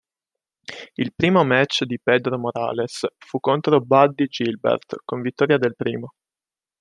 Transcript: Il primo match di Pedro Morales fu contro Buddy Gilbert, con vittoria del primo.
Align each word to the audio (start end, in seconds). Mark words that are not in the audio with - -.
Il 0.95 1.13
primo 1.13 1.43
match 1.43 1.83
di 1.83 1.99
Pedro 2.01 2.39
Morales 2.39 3.01
fu 3.19 3.39
contro 3.39 3.79
Buddy 3.81 4.25
Gilbert, 4.25 5.01
con 5.05 5.21
vittoria 5.21 5.59
del 5.59 5.75
primo. 5.75 6.15